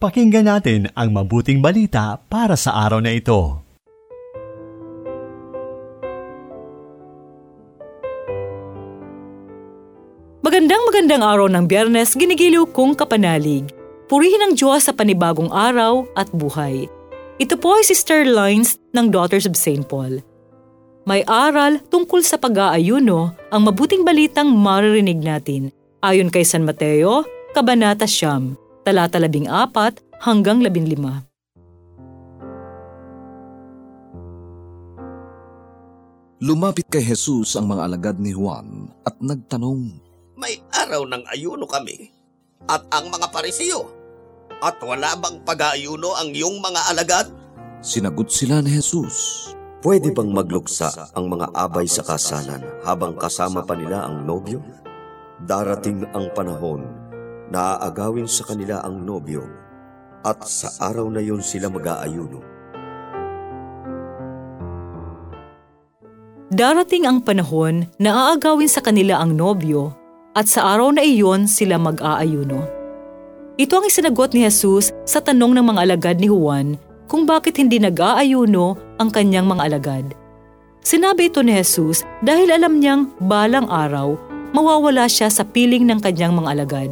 Pakinggan 0.00 0.48
natin 0.48 0.88
ang 0.96 1.12
mabuting 1.12 1.60
balita 1.60 2.16
para 2.32 2.56
sa 2.56 2.72
araw 2.88 3.04
na 3.04 3.12
ito. 3.12 3.60
Magandang 10.40 10.88
magandang 10.88 11.20
araw 11.20 11.52
ng 11.52 11.68
biyernes, 11.68 12.16
ginigiliw 12.16 12.64
kong 12.72 12.96
kapanalig. 12.96 13.68
Purihin 14.08 14.40
ang 14.40 14.56
Diyos 14.56 14.88
sa 14.88 14.96
panibagong 14.96 15.52
araw 15.52 16.08
at 16.16 16.32
buhay. 16.32 16.88
Ito 17.36 17.60
po 17.60 17.76
ay 17.76 17.84
Sister 17.84 18.24
Lines 18.24 18.80
ng 18.96 19.12
Daughters 19.12 19.44
of 19.44 19.52
St. 19.52 19.84
Paul. 19.84 20.24
May 21.04 21.28
aral 21.28 21.76
tungkol 21.92 22.24
sa 22.24 22.40
pag-aayuno 22.40 23.36
ang 23.52 23.62
mabuting 23.68 24.08
balitang 24.08 24.48
maririnig 24.48 25.20
natin 25.20 25.68
ayon 26.00 26.32
kay 26.32 26.48
San 26.48 26.64
Mateo, 26.64 27.28
Kabanata 27.52 28.08
Siyam 28.08 28.56
talata 28.80 29.20
14 29.20 30.00
hanggang 30.24 30.64
15. 30.64 31.28
Lumapit 36.40 36.88
kay 36.88 37.04
Jesus 37.04 37.52
ang 37.60 37.68
mga 37.68 37.84
alagad 37.84 38.16
ni 38.16 38.32
Juan 38.32 38.88
at 39.04 39.20
nagtanong, 39.20 40.00
May 40.40 40.56
araw 40.72 41.04
ng 41.04 41.28
ayuno 41.28 41.68
kami 41.68 42.08
at 42.64 42.80
ang 42.88 43.12
mga 43.12 43.28
parisiyo. 43.28 43.84
At 44.60 44.80
wala 44.80 45.16
bang 45.16 45.40
pag-aayuno 45.44 46.16
ang 46.16 46.32
iyong 46.32 46.60
mga 46.60 46.80
alagad? 46.92 47.26
Sinagot 47.84 48.28
sila 48.32 48.64
ni 48.64 48.72
Jesus, 48.72 49.48
Pwede 49.80 50.12
bang 50.12 50.28
magluksa 50.28 50.92
ang 51.16 51.32
mga 51.32 51.56
abay 51.56 51.88
sa 51.88 52.04
kasalan 52.04 52.60
habang 52.84 53.16
kasama 53.16 53.64
pa 53.64 53.72
nila 53.72 54.04
ang 54.04 54.28
nobyo? 54.28 54.60
Darating 55.40 56.04
ang 56.12 56.28
panahon 56.36 57.09
naaagawin 57.50 58.30
sa 58.30 58.46
kanila 58.46 58.78
ang 58.86 59.02
nobyo 59.02 59.42
at 60.22 60.46
sa 60.46 60.70
araw 60.78 61.10
na 61.10 61.18
yun 61.18 61.42
sila 61.42 61.66
mag-aayuno. 61.66 62.40
Darating 66.50 67.06
ang 67.06 67.22
panahon 67.22 67.86
na 68.02 68.30
aagawin 68.30 68.66
sa 68.66 68.82
kanila 68.82 69.22
ang 69.22 69.38
nobyo 69.38 69.94
at 70.34 70.50
sa 70.50 70.74
araw 70.74 70.94
na 70.94 71.02
iyon 71.02 71.46
sila 71.46 71.78
mag-aayuno. 71.78 72.66
Ito 73.54 73.78
ang 73.78 73.86
isinagot 73.86 74.34
ni 74.34 74.46
Jesus 74.46 74.90
sa 75.06 75.22
tanong 75.22 75.54
ng 75.58 75.66
mga 75.66 75.80
alagad 75.86 76.16
ni 76.18 76.26
Juan 76.26 76.74
kung 77.06 77.26
bakit 77.26 77.58
hindi 77.58 77.78
nag-aayuno 77.78 78.98
ang 78.98 79.10
kanyang 79.10 79.46
mga 79.46 79.62
alagad. 79.70 80.06
Sinabi 80.82 81.30
ito 81.30 81.42
ni 81.42 81.54
Jesus 81.54 82.02
dahil 82.22 82.50
alam 82.50 82.78
niyang 82.78 83.10
balang 83.22 83.70
araw 83.70 84.18
mawawala 84.50 85.06
siya 85.06 85.30
sa 85.30 85.46
piling 85.46 85.86
ng 85.86 86.02
kanyang 86.02 86.34
mga 86.34 86.50
alagad 86.50 86.90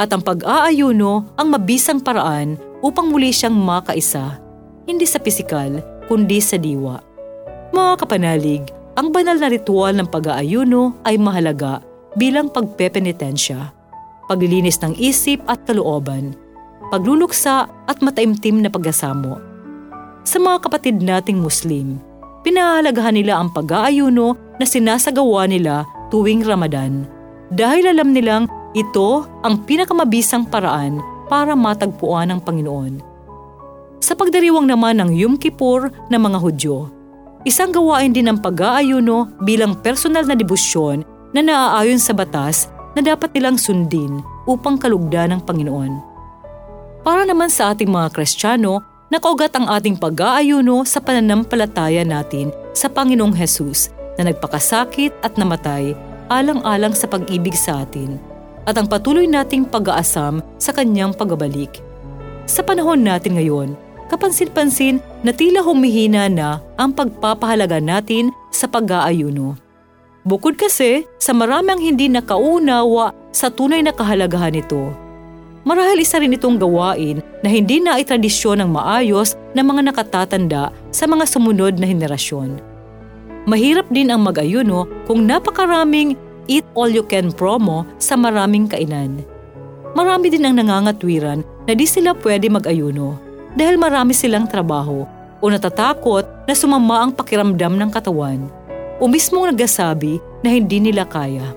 at 0.00 0.08
ang 0.16 0.24
pag-aayuno 0.24 1.36
ang 1.36 1.52
mabisang 1.52 2.00
paraan 2.00 2.56
upang 2.80 3.12
muli 3.12 3.28
siyang 3.28 3.52
makaisa, 3.52 4.40
hindi 4.88 5.04
sa 5.04 5.20
pisikal 5.20 5.84
kundi 6.08 6.40
sa 6.40 6.56
diwa. 6.56 6.96
Mga 7.76 7.92
kapanalig, 8.00 8.64
ang 8.96 9.12
banal 9.12 9.36
na 9.36 9.52
ritual 9.52 9.92
ng 9.94 10.08
pag-aayuno 10.08 11.04
ay 11.04 11.20
mahalaga 11.20 11.84
bilang 12.16 12.48
pagpepenitensya, 12.48 13.70
paglilinis 14.26 14.80
ng 14.80 14.96
isip 14.96 15.44
at 15.46 15.62
kalooban, 15.68 16.34
pagluluksa 16.88 17.68
at 17.68 17.98
mataimtim 18.00 18.64
na 18.64 18.72
pagkasamo. 18.72 19.38
Sa 20.24 20.40
mga 20.40 20.66
kapatid 20.66 20.96
nating 21.04 21.38
Muslim, 21.38 22.00
pinahalagahan 22.42 23.14
nila 23.14 23.38
ang 23.38 23.52
pag-aayuno 23.52 24.34
na 24.58 24.64
sinasagawa 24.64 25.46
nila 25.46 25.86
tuwing 26.10 26.42
Ramadan 26.42 27.06
dahil 27.54 27.86
alam 27.86 28.10
nilang 28.10 28.50
ito 28.70 29.26
ang 29.42 29.66
pinakamabisang 29.66 30.46
paraan 30.46 31.02
para 31.26 31.58
matagpuan 31.58 32.30
ng 32.30 32.40
Panginoon. 32.42 32.94
Sa 33.98 34.14
pagdiriwang 34.14 34.66
naman 34.66 34.98
ng 34.98 35.10
Yom 35.14 35.34
Kippur 35.38 35.90
ng 36.10 36.20
mga 36.20 36.38
Hudyo, 36.38 36.90
isang 37.42 37.74
gawain 37.74 38.14
din 38.14 38.30
ng 38.30 38.38
pag-aayuno 38.38 39.30
bilang 39.42 39.74
personal 39.78 40.26
na 40.26 40.34
debosyon 40.38 41.02
na 41.34 41.40
naaayon 41.42 41.98
sa 41.98 42.14
batas 42.14 42.70
na 42.94 43.02
dapat 43.02 43.30
nilang 43.34 43.58
sundin 43.58 44.22
upang 44.46 44.78
kalugdan 44.78 45.34
ng 45.34 45.40
Panginoon. 45.46 45.92
Para 47.06 47.22
naman 47.22 47.50
sa 47.50 47.70
ating 47.74 47.90
mga 47.90 48.10
Kristiyano, 48.14 48.82
nakaugat 49.10 49.54
ang 49.54 49.66
ating 49.66 49.98
pag-aayuno 49.98 50.82
sa 50.86 50.98
pananampalataya 50.98 52.02
natin 52.06 52.50
sa 52.74 52.90
Panginoong 52.90 53.34
Hesus 53.34 53.94
na 54.18 54.30
nagpakasakit 54.30 55.14
at 55.22 55.38
namatay 55.38 55.94
alang-alang 56.30 56.94
sa 56.94 57.10
pag-ibig 57.10 57.54
sa 57.58 57.82
atin 57.82 58.29
at 58.64 58.76
ang 58.76 58.88
patuloy 58.88 59.24
nating 59.24 59.68
pag-aasam 59.68 60.44
sa 60.60 60.70
kanyang 60.74 61.14
pagbabalik. 61.16 61.80
Sa 62.44 62.60
panahon 62.66 63.06
natin 63.06 63.38
ngayon, 63.38 63.78
kapansin-pansin 64.10 64.98
na 65.22 65.30
tila 65.30 65.62
humihina 65.62 66.26
na 66.26 66.58
ang 66.74 66.90
pagpapahalaga 66.90 67.78
natin 67.78 68.34
sa 68.50 68.66
pag-aayuno. 68.66 69.54
Bukod 70.26 70.60
kasi 70.60 71.08
sa 71.16 71.32
maraming 71.32 71.80
hindi 71.80 72.10
nakaunawa 72.10 73.16
sa 73.32 73.48
tunay 73.48 73.80
na 73.80 73.94
kahalagahan 73.94 74.52
nito. 74.52 74.92
Marahil 75.64 76.04
isa 76.04 76.20
rin 76.20 76.32
itong 76.36 76.56
gawain 76.56 77.20
na 77.44 77.48
hindi 77.48 77.80
na 77.80 78.00
itradisyon 78.00 78.64
ng 78.64 78.70
maayos 78.72 79.36
ng 79.52 79.64
mga 79.64 79.92
nakatatanda 79.92 80.72
sa 80.88 81.04
mga 81.04 81.24
sumunod 81.28 81.76
na 81.76 81.86
henerasyon. 81.88 82.60
Mahirap 83.48 83.88
din 83.88 84.12
ang 84.12 84.24
mag-ayuno 84.24 84.84
kung 85.08 85.24
napakaraming 85.24 86.16
eat 86.46 86.64
all 86.78 86.88
you 86.88 87.04
can 87.04 87.34
promo 87.34 87.84
sa 88.00 88.16
maraming 88.16 88.70
kainan. 88.70 89.24
Marami 89.92 90.30
din 90.30 90.46
ang 90.46 90.54
nangangatwiran 90.56 91.42
na 91.66 91.72
di 91.74 91.84
sila 91.84 92.14
pwede 92.22 92.46
mag-ayuno 92.46 93.18
dahil 93.58 93.74
marami 93.76 94.14
silang 94.14 94.46
trabaho 94.46 95.02
o 95.40 95.44
natatakot 95.50 96.46
na 96.46 96.54
sumama 96.54 97.02
ang 97.02 97.10
pakiramdam 97.10 97.74
ng 97.74 97.90
katawan 97.90 98.46
o 99.00 99.08
mismong 99.08 99.50
nagsasabi 99.50 100.22
na 100.46 100.48
hindi 100.54 100.78
nila 100.78 101.08
kaya. 101.08 101.56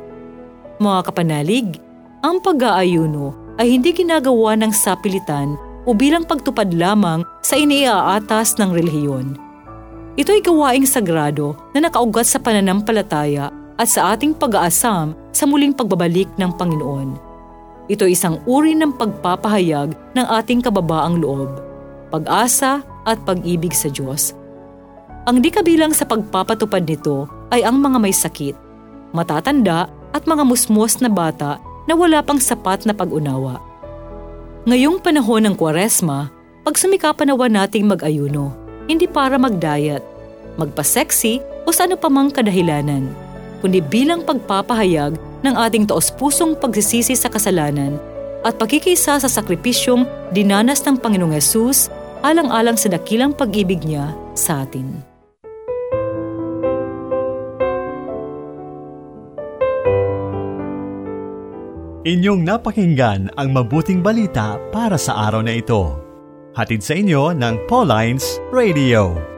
Mga 0.82 1.00
kapanalig, 1.12 1.78
ang 2.24 2.42
pag-aayuno 2.42 3.36
ay 3.62 3.78
hindi 3.78 3.94
ginagawa 3.94 4.58
ng 4.58 4.74
sapilitan 4.74 5.54
o 5.84 5.92
bilang 5.92 6.24
pagtupad 6.24 6.72
lamang 6.74 7.22
sa 7.44 7.60
iniaatas 7.60 8.58
ng 8.58 8.72
relihiyon. 8.72 9.38
Ito 10.14 10.30
ay 10.30 10.42
gawaing 10.46 10.88
sagrado 10.88 11.58
na 11.76 11.86
nakaugat 11.86 12.30
sa 12.30 12.40
pananampalataya 12.40 13.52
at 13.78 13.90
sa 13.90 14.14
ating 14.14 14.38
pag-aasam 14.38 15.18
sa 15.34 15.44
muling 15.50 15.74
pagbabalik 15.74 16.30
ng 16.38 16.52
Panginoon. 16.54 17.18
Ito 17.90 18.08
isang 18.08 18.40
uri 18.48 18.78
ng 18.78 18.96
pagpapahayag 18.96 20.16
ng 20.16 20.26
ating 20.40 20.64
kababaang 20.64 21.20
loob, 21.20 21.60
pag-asa 22.14 22.86
at 23.04 23.20
pag-ibig 23.28 23.76
sa 23.76 23.92
Diyos. 23.92 24.32
Ang 25.28 25.44
di 25.44 25.52
kabilang 25.52 25.92
sa 25.92 26.08
pagpapatupad 26.08 26.84
nito 26.84 27.28
ay 27.52 27.64
ang 27.64 27.80
mga 27.80 27.98
may 28.00 28.16
sakit, 28.16 28.56
matatanda 29.12 29.92
at 30.16 30.24
mga 30.24 30.44
musmos 30.48 31.00
na 31.04 31.10
bata 31.12 31.60
na 31.88 31.94
wala 31.96 32.24
pang 32.24 32.40
sapat 32.40 32.88
na 32.88 32.96
pag-unawa. 32.96 33.60
Ngayong 34.64 35.04
panahon 35.04 35.44
ng 35.44 35.56
kwaresma, 35.60 36.32
pagsumikapan 36.64 37.36
nawa 37.36 37.52
nating 37.52 37.84
mag-ayuno, 37.84 38.56
hindi 38.88 39.12
para 39.12 39.36
mag-diet, 39.36 40.04
magpa-sexy 40.56 41.44
o 41.68 41.72
sa 41.76 41.84
ano 41.84 42.00
pamang 42.00 42.32
kadahilanan 42.32 43.23
kundi 43.64 43.80
bilang 43.80 44.28
pagpapahayag 44.28 45.16
ng 45.40 45.56
ating 45.56 45.88
taos-pusong 45.88 46.60
pagsisisi 46.60 47.16
sa 47.16 47.32
kasalanan 47.32 47.96
at 48.44 48.60
pagkikisa 48.60 49.16
sa 49.16 49.30
sakripisyong 49.32 50.04
dinanas 50.36 50.84
ng 50.84 51.00
Panginoong 51.00 51.32
Yesus 51.32 51.88
alang-alang 52.20 52.76
sa 52.76 52.92
dakilang 52.92 53.32
pag-ibig 53.32 53.80
niya 53.88 54.12
sa 54.36 54.68
atin. 54.68 55.00
Inyong 62.04 62.44
napakinggan 62.44 63.32
ang 63.40 63.56
mabuting 63.56 64.04
balita 64.04 64.60
para 64.76 65.00
sa 65.00 65.32
araw 65.32 65.40
na 65.40 65.56
ito. 65.56 65.96
Hatid 66.52 66.84
sa 66.84 67.00
inyo 67.00 67.32
ng 67.32 67.64
Pauline's 67.72 68.44
Radio. 68.52 69.33